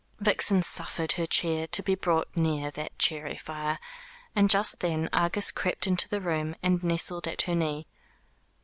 Vixen 0.19 0.63
suffered 0.63 1.11
her 1.11 1.27
chair 1.27 1.67
to 1.67 1.83
be 1.83 1.93
brought 1.93 2.27
near 2.35 2.71
that 2.71 2.97
cheery 2.97 3.37
fire, 3.37 3.77
and 4.35 4.49
just 4.49 4.79
then 4.79 5.07
Argus 5.13 5.51
crept 5.51 5.85
into 5.85 6.09
the 6.09 6.19
room 6.21 6.55
and 6.63 6.81
nestled 6.83 7.27
at 7.27 7.43
her 7.43 7.53
knee. 7.53 7.85